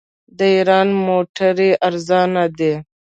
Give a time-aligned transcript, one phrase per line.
[0.37, 2.73] د ایران موټرې ارزانه دي.